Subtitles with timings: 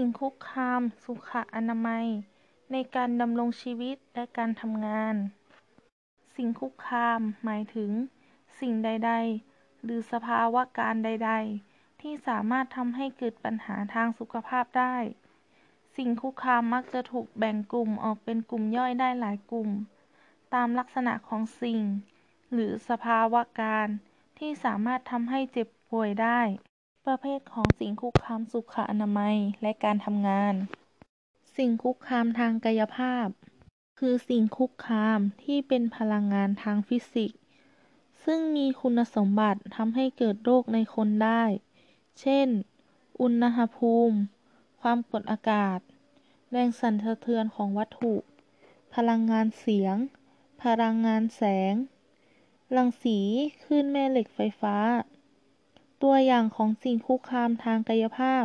[0.00, 2.06] สิ่งคุกคาม สุขอนามัย
[2.72, 5.14] ในการดำรงชีวิตและการทำงาน
[6.36, 7.90] สิ่งคุกคาม หมายถึง
[8.60, 9.12] สิ่งใด
[9.48, 11.32] ๆ หรือสภาวะการใด
[11.66, 14.96] ๆ ที่สามารถทำให้เกิดปัญหาทางสุขภาพได้
[15.96, 19.70] สิ่งคุกคามมักจะถูกแบ่งกลุ่มออกเป็นกลุ่มย่อยได้หลายกลุ่ม
[20.54, 21.82] ตามลักษณะของสิ่ง
[22.52, 23.88] หรือสภาวะการ
[24.38, 26.40] ที่สามารถทำให้เจ็บป่วยได้
[27.06, 30.54] ประเภทของสิ่งคุกคามสุขอนามัยและการทำงาน
[31.56, 33.26] สิ่งคุกคามทางกายภาพ
[33.98, 37.38] คือสิ่งคุกคามที่เป็นพลังงานทางฟิสิกส์
[38.24, 41.42] ซึ่งมีคุณสมบัติทำให้เกิดโรคในคนได้
[42.20, 42.48] เช่น
[43.20, 44.16] อุณหภูมิ
[44.80, 45.78] ความกดอากาศ
[46.50, 48.14] แรงสั่นสะเทือนของวัตถุ
[48.94, 49.96] พลังงานเสียง
[50.62, 51.74] พลังงานแสง
[52.76, 53.18] รังสี
[53.64, 54.76] คลื่นแม่เหล็กไฟฟ้า
[56.02, 58.44] ตัวอย่างของสิ่งคุกคามทางกายภาพ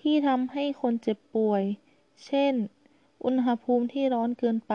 [0.00, 1.62] ที่ทำให้คนเจ็บป่วย
[2.24, 2.54] เช่น
[3.24, 4.74] อุณหภูมิที่ร้อนเกินไป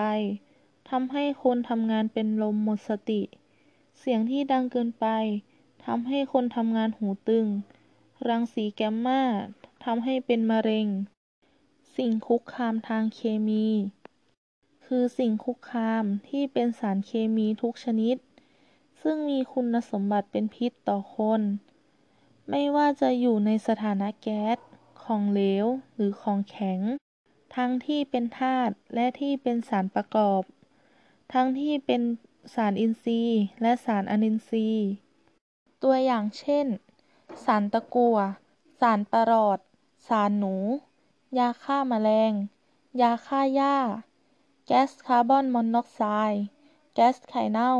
[0.89, 3.21] ทำให้คนทำงานเป็นลมหมดสติ
[3.99, 5.07] เสียงที่ดังเกินไป
[5.85, 7.47] ทำให้คนทำงานหูตึง
[8.27, 9.21] รังสีแกมมา
[9.85, 10.87] ทำให้เป็นมะเร็ง
[11.95, 13.67] สิ่งคุกคามทางเคมี
[14.85, 18.15] คือสิ่งคุกคามที่เป็นสารเคมีทุกชนิด
[19.01, 21.41] ซึ่งมีคุณสมบัติเป็นพิษต่อคน
[22.49, 24.57] ไม่ว่าจะอยู่ในสถานะแก๊ส
[25.03, 25.65] ของเหลว
[25.95, 26.79] หรือของแข็ง
[27.55, 30.41] ทั้งที่เป็นธาตุและที่เป็นสารประกอบ
[31.33, 32.01] ทั้งที่เป็น
[32.55, 34.87] สารอินทรีย์ และสารอนินทรีย์
[35.83, 36.65] ตัวอย่างเช่น
[37.45, 38.17] สารตะกั่ว
[38.79, 39.59] สารประหลอด
[40.07, 40.55] สารหนู
[41.37, 42.33] ยาฆ่าแมลง
[43.01, 43.77] ยาฆ่าหญ้า
[44.67, 46.01] แก๊สคาร์บอนมอนอกไซ
[46.31, 46.43] ด์
[46.93, 47.73] แก๊สไข่เน่า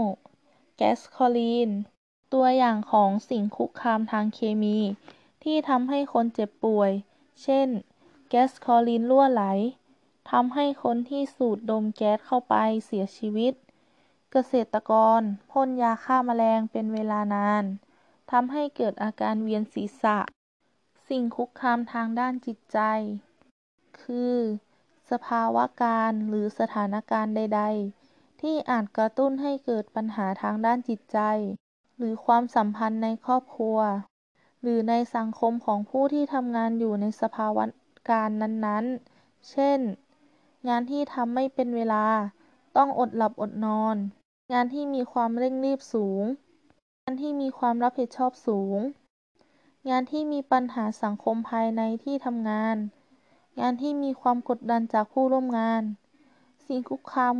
[0.77, 1.69] แก๊สคอรีน
[2.33, 4.77] ตัวอย่างของสิ่งคุกคามทางเคมี
[5.43, 6.91] ที่ทำให้คนเจ็บป่วย
[7.43, 7.67] เช่น
[8.29, 9.43] แก๊สคลอรีนรั่วไหล
[10.31, 12.55] ทำให้คนที่สูดดมแก๊สเข้าไป
[12.85, 13.53] เสียชีวิต
[14.31, 15.21] เกษตรกร
[15.51, 17.63] พ่นยาฆ่าแมลงเป็นเวลานาน
[18.31, 20.17] ทำให้เกิดอาการเวียนศีรษะ
[21.09, 22.79] สิ่งคุกคามทางด้านจิตใจ
[24.01, 24.37] คือ
[25.11, 27.63] สภาวะการหรือสถานการณ์ใด
[28.01, 31.19] ๆ ที่อาจกระตุ้นให้เกิดปัญหาทางด้านจิตใจ
[31.97, 33.79] หรือความสัมพันธ์ในครอบครัว
[34.61, 37.63] หรือในสังคมของผู้ที่ทำงานอยู่ในสภาวะ
[38.09, 39.79] การนั้นๆ เช่น
[40.67, 42.05] งานที่ทำไม่เป็นเวลา
[42.77, 43.95] ต้องอดหลับอดนอน
[44.53, 46.23] งานที่มีความเร่งรีบสูง
[47.01, 48.79] งานที่มีความรับผิดชอบสูง
[49.89, 52.75] งานที่มีปัญหาสังคมภายในที่ทำงาน
[53.59, 55.81] งานที่มีความกดดันจากผู้ร่วมงาน
[56.65, 57.35] สิ่งคุกคาม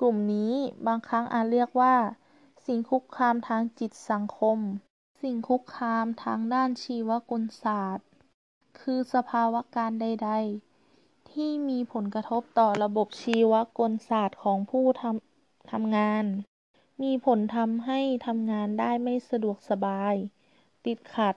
[0.00, 0.52] กลุ่มนี้
[0.86, 1.94] บางครั้งอาจเรียกว่า
[2.66, 4.58] สิ่งคุกคามทางจิตสังคม
[5.22, 8.08] สิ่งคุกคามทางด้านชีวกลศาสตร์
[8.80, 10.30] คือสภาวะการใด
[10.80, 16.24] ๆ ที่มีผลกระทบต่อระบบชีวกลศาสตร์ของผู้ทำทำงาน
[17.02, 20.14] มีผลทำให้ทำงานได้ไม่สะดวกสบาย
[20.84, 21.34] ติดขัด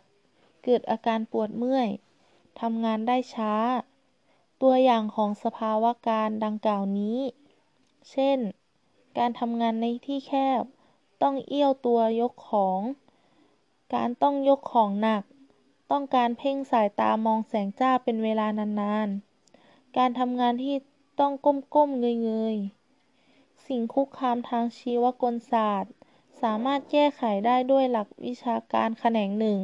[0.64, 1.90] เกิดอาการปวดเมื่อย
[2.62, 3.54] ทำงานได้ช้า
[4.62, 7.20] ตัวอย่างของสภาวะการดังกล่าวนี้
[8.12, 8.40] เช่น
[9.18, 10.64] การทำงานในที่แคบ
[11.24, 12.80] ต้องเอี้ยวตัวยกของ
[13.96, 15.24] การต้องยกของหนัก
[15.92, 20.76] ต้องการเพ่งสายตามองแสงจ้าเป็นเวลานานๆ การทำงานที่
[21.20, 21.34] ต้อง
[21.76, 25.94] ก้มๆเงยๆ สิ่งคุกคามทางชีวกลศาสตร์
[26.42, 29.60] สามารถแก้ไขได้ด้วยหลักวิชาการแขนงหนึ่ง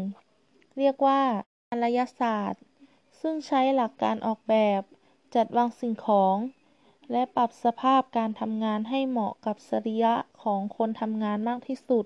[0.78, 1.22] เรียกว่า
[1.70, 2.64] อารยศาสตร์
[3.22, 4.82] ซึ่งใช้หลักการออกแบบ
[5.36, 6.38] จัดวางสิ่งของ
[7.12, 12.06] และปรับสภาพการทำงานให้เหมาะกับสรีระของคนทำงานมากที่สุด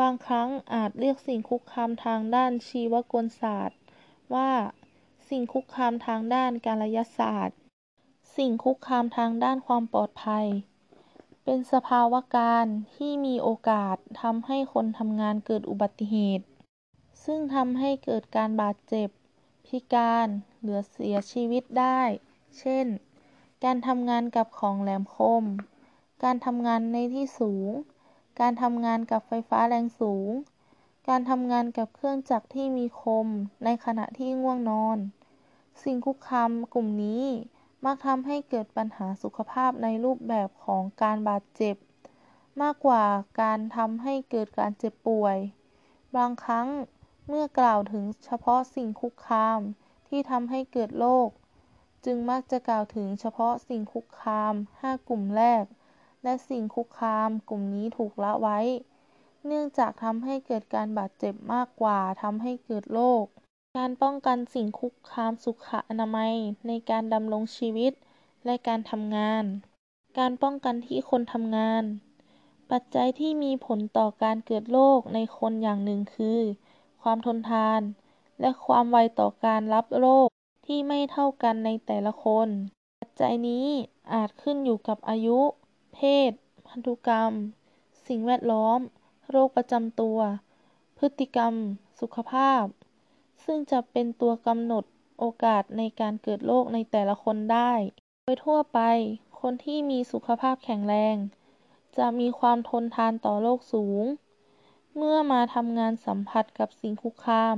[0.00, 3.78] บางครั้งอาจเรียกสิ่งคุกคามทางด้านชีวกลศาสตร์
[4.34, 4.50] ว่า
[5.28, 7.58] สิ่งคุกคามทางด้านกายศาสตร์
[8.36, 10.46] สิ่งคุกคามทางด้านความปลอดภัย
[11.44, 12.66] เป็นสภาวะการ
[12.96, 16.46] ที่มีโอกาสทำให้คนทำงานเกิดอุบัติเหตุ
[17.24, 19.08] ซึ่งทำให้เกิดการบาดเจ็บ
[19.66, 20.28] พิการ
[20.60, 22.00] หรือเสียชีวิตได้
[22.58, 22.86] เช่น
[23.64, 25.44] การทำงานกับของแหลมคม
[26.24, 27.70] การทำงานในที่สูง
[28.40, 30.30] การทำงานกับไฟฟ้าแรงสูง
[31.08, 33.26] การทำงานกับเครื่องจักรที่มีคม
[33.64, 34.98] ในขณะที่ง่วงนอน
[35.82, 37.24] สิ่งคุกคามกลุ่มนี้
[37.84, 41.76] มักทำให้เกิดปัญหาสุขภาพในรูปแบบของการบาดเจ็บ
[42.62, 43.04] มากกว่า
[43.42, 45.36] การทำให้เกิดการเจ็บป่วย
[46.16, 46.68] บางครั้ง
[47.28, 49.60] เมื่อกล่าวถึงเฉพาะสิ่งคุกคาม
[50.08, 51.28] ที่ทำให้เกิดโรค
[52.04, 55.64] จึงมักจะกล่าวถึงเฉพาะสิ่งคุกคาม 5 กลุ่มแรก
[56.22, 58.58] และสิ่งคุกคามกลุ่มนี้ถูกละไว้
[59.46, 63.24] เนื่องจากทำให้เกิดการบาดเจ็บมากกว่าทำให้เกิดโรค
[63.76, 66.34] การป้องกันสิ่งคุกคามสุขอนามัย
[66.66, 67.92] ในการดำรงชีวิต
[68.44, 69.44] และการทำงาน
[70.18, 71.84] การป้องกันที่คนทำงาน
[72.70, 76.40] ปัจจัยที่มีผลต่อการเกิดโรคในคนอย่างหนึ่งคือ
[77.02, 77.80] ความทนทาน
[78.40, 80.27] และความไวต่อการรับโรค
[80.72, 82.48] ที่ไม่เท่ากันในแต่ละคน
[83.00, 83.66] ปัจจัยนี้
[84.12, 85.38] อาจขึ้นอยู่กับอายุ
[85.94, 86.00] เพ
[86.30, 86.32] ศ
[86.66, 87.32] พันธุกรรม
[88.06, 88.80] สิ่งแวดล้อม
[89.30, 90.18] โรคประจำตัว
[90.98, 91.54] พฤติกรรม
[92.00, 92.64] สุขภาพ
[93.44, 94.84] ซึ่งจะเป็นตัวกำหนด
[95.18, 97.72] โอกาสในการเกิดโรคในแต่ละคนได้
[98.24, 98.80] โดยทั่วไป
[99.40, 101.16] คนที่มีสุขภาพแข็งแรง
[101.98, 104.04] จะมีความทนทานต่อโรคสูง
[104.96, 107.56] เมื่อมาทำงานสัมผัสกับสิ่งคุกคาม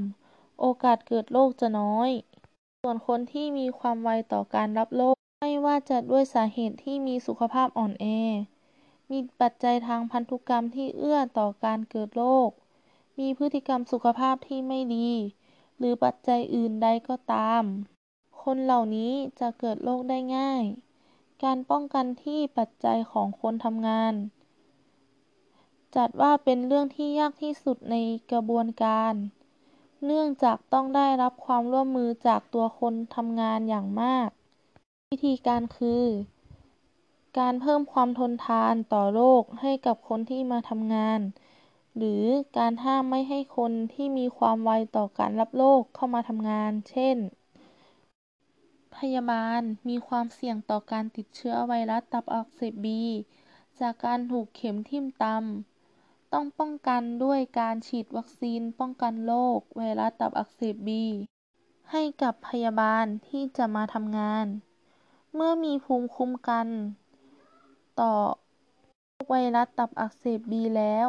[0.61, 2.11] โอกาสเกิดโรคจะน้อย
[2.85, 8.07] ส่วนคนที่มีความไวต่อการรับโรค ไม่ว่าจะด้วยสาเหตุที่มีสุขภาพอ่อนแอ
[9.11, 12.51] มีปัจจัยทางพันธุกรรมที่เอื้อต่อการเกิดโรค
[13.19, 15.11] มีพฤติกรรมสุขภาพที่ไม่ดี
[15.79, 17.63] หรือปัจจัยอื่นใดก็ตาม
[18.43, 20.63] คนเหล่านี้จะเกิดโรคได้ง่าย
[21.45, 24.15] การป้องกันที่ปัจจัยของคนทำงาน
[25.97, 27.97] จัดว่าเป็นเรื่องที่ยากที่สุดใน
[28.33, 29.15] กระบวนการ
[30.05, 34.29] เนื่องจากต้องได้รับความร่วมมือจากตัวคนทำงานอย่างมาก
[35.11, 36.05] วิธีการคือ
[37.39, 41.21] การเพิ่มความทนทานต่อโรคให้กับคนที่มาทำงาน
[41.97, 42.25] หรือ
[42.59, 47.17] การห้ามไม่ให้คนที่มีความไวต่อการรับโรคเข้ามาทำงาน เช่น
[48.97, 53.03] พยาบาลมีความเสี่ยงต่อการติดเชื้อไวรัสตับอักเสบบี
[53.81, 55.80] จากการถูกเข็มทิ่มตำ
[56.33, 61.05] ต้องป้องกันด้วยการฉีดวัคซีนป้องกันโรคไวรัสตับอักเสบบี
[61.91, 64.47] ให้กับพยาบาลที่จะมาทำงาน
[65.35, 66.67] เมื่อมีภูมิคุ้มกัน
[68.01, 68.15] ต่อ
[69.07, 71.09] โรคไวรัสตับอักเสบบีแล้ว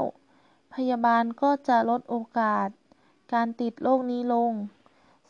[0.73, 2.69] พยาบาลก็จะลดโอกาส
[3.33, 4.51] การติดโรคนี้ลง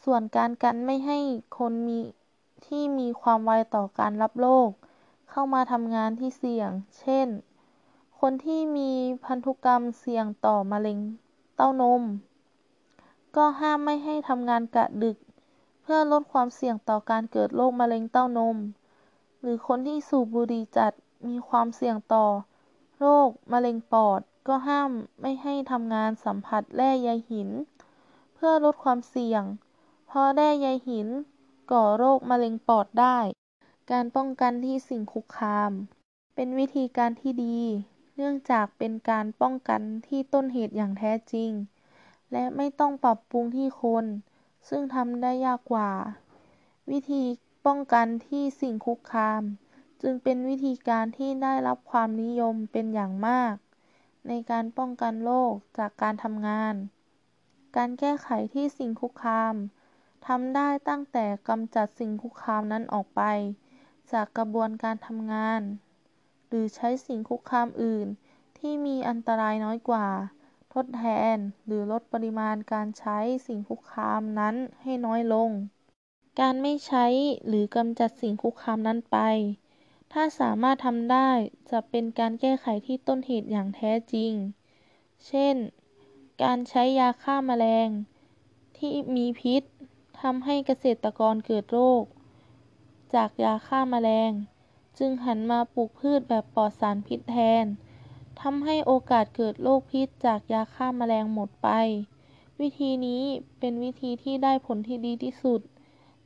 [0.04, 1.20] ส่วนการกันไม่ให้
[1.58, 2.00] คนมี
[2.66, 4.70] ที่มีความไวต่อการรับโรค
[5.30, 7.28] เข้ามาทำงานที่เสี่ยง เช่น
[8.26, 8.92] คนที่มี
[9.26, 11.00] พันธุกรรมเสี่ยงต่อมะเร็ง
[11.56, 12.04] เต้านม
[13.36, 15.18] ก็ห้ามไม่ให้ทำงานกะดึก
[15.82, 18.58] เพื่อลดความเสี่ยงต่อการเกิดโรคมะเร็งเต้านม
[19.42, 20.94] หรือคนที่สูบบุหรี่จัด
[21.28, 22.26] มีความเสี่ยงต่อ
[23.00, 24.92] โรคมะเร็งปอด ก็ห้าม
[25.22, 27.50] ไม่ให้ทำงานสัมผัสแร่ใยหิน
[28.36, 29.44] เพื่อลดความเสี่ยง
[30.08, 31.08] เพราะแร่ใยหิน
[31.72, 33.18] ก่อโรคมะเร็งปอดได้
[33.92, 35.72] การป้องกันที่สิ่งคุกคาม
[36.36, 37.60] เป็นวิธีการที่ดี
[38.16, 41.52] เนื่องจากเป็นการป้องกันที่ต้นเหตุอย่างแท้จริง
[42.32, 44.06] และไม่ต้องปรับปรุงที่คน
[44.70, 45.92] ซึ่งทำได้ยากกว่า
[46.92, 47.24] วิธี
[47.66, 49.42] ป้องกันที่สิ่งคุกคาม
[50.02, 53.56] จึงเป็นวิธีการที่ได้รับความนิยมเป็นอย่างมาก
[54.28, 56.76] ในการป้องกันโรคจากการทำงาน
[57.76, 59.56] การแก้ไขที่สิ่งคุกคาม
[60.28, 63.22] ทำได้ตั้งแต่กำจัดสิ่งคุกคามนั้นออกไป
[64.12, 65.62] จากกระบวนการทำงาน
[66.52, 68.08] หรือใช้สิ่งคุกคามอื่น
[68.58, 70.08] ที่มีอันตรายน้อยกว่า
[70.74, 71.04] ทดแท
[71.36, 73.18] นหรือลดปริมาณการใช้
[73.48, 75.50] สิ่งคุกคามนั้นให้น้อยลง
[76.40, 77.06] การไม่ใช้
[77.48, 79.18] หรือกำจัดสิ่งคุกคามนั้นไป
[80.12, 81.30] ถ้าสามารถทำได้
[81.72, 84.34] จะเป็นการแก้ไขที่ต้นเหตุอย่างแท้จริง
[85.28, 85.56] เช่น
[86.44, 87.90] การใช้ยาฆ่าแมลง
[88.78, 89.64] ที่มีพิษ
[90.22, 92.04] ทำให้เกษตรกรเกิดโรค
[93.14, 94.32] จากยาฆ่าแมลง
[95.00, 97.66] จึงหันมาปลูกพืชแบบปลอดสารพิษแทน
[98.42, 101.70] ทำให้โอกาสเกิดโรคพิษจากยาฆ่าแมลงหมดไป
[102.60, 103.24] วิธีนี้
[103.60, 105.62] เป็นวิธีที่ได้ผลที่ดีที่สุด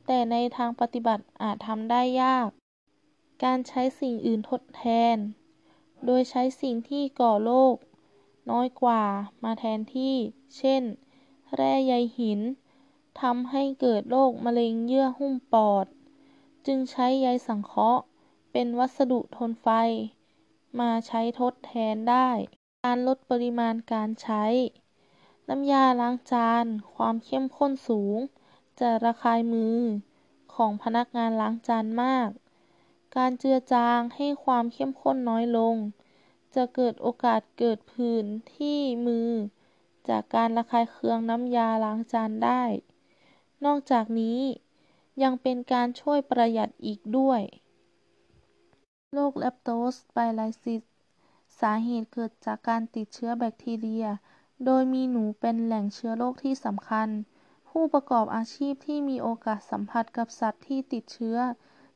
[0.06, 2.48] แต่ในทางปฏิบัติอาจทำได้ยาก
[3.44, 5.16] การใช้สิ่งอื่นทดแทน
[6.04, 7.74] โดยใช้สิ่งที่ก่อโรค
[8.50, 9.02] น้อยกว่า
[9.44, 10.14] มาแทนที่
[10.56, 10.82] เช่น
[11.54, 12.40] แร่ใยหิน
[13.20, 15.86] ทำให้เกิดโรคมะเร็งเยื่อหุ้มปอด
[16.66, 18.04] จึงใช้ใยสังเคราะห์
[18.58, 19.68] เป็นวัสดุทนไฟ
[20.80, 22.28] มาใช้ทดแทนได้
[22.84, 24.44] การลดปริมาณการใช้
[25.48, 28.18] น้ำยาล้างจาน ความเข้มข้นสูง
[28.80, 29.78] จะระคายมือ
[30.54, 32.30] ของพนักงานล้างจานมาก
[33.16, 35.76] การเจือจางให้ความเข้มข้นน้อยลง
[36.54, 39.30] จะเกิดโอกาสเกิดผื่นที่มือ
[40.08, 42.62] จากการระคายเคืองน้ำยาล้างจานได้
[43.64, 44.40] นอกจากนี้
[45.22, 47.42] ยังเป็นการช่วยประหยัดอีกด้วย
[49.18, 50.82] โรคเลปโตสไปไลซิส
[51.60, 54.06] สาเหตุเกิดจากการติดเชื้อแบคทีเรีย
[54.64, 57.08] โดยมีหนูเป็นแหล่งเชื้อโรคที่สำคัญ
[57.68, 61.38] ผู้ประกอบอาชีพที่มีโอกาสสัมผัสกับสัตว์ที่ติดเชื้อ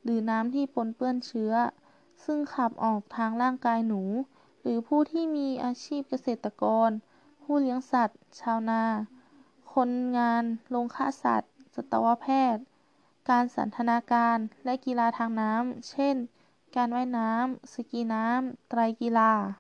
[0.03, 1.53] หรือน้ำที่ปนเปื้อนเชื้อ
[2.25, 4.03] ซึ่งขับออกทางร่างกายหนู
[4.61, 6.91] หรือผู้ที่มีอาชีพเกษตรกร
[7.43, 8.85] ผู้เลี้ยงสัตว์ ชาวนา
[9.75, 12.63] คนงาน โรงฆ่าสัตว์ สัตวแพทย์
[13.31, 16.17] การสันทนาการ และกีฬาทางน้ำ เช่น
[16.77, 19.33] การว่ายน้ำ สกีน้ำ ไตรกีฬา